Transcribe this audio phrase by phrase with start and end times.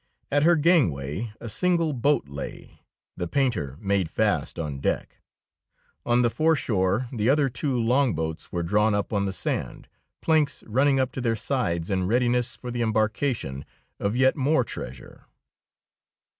[0.31, 2.81] At her gangway a single boat lay,
[3.15, 5.21] the painter made fast on deck;
[6.07, 9.87] on the foreshore the other two long boats were drawn up on the sand,
[10.19, 13.63] planks running up to their sides in readiness for the embarkation
[13.99, 15.25] of yet more treasure.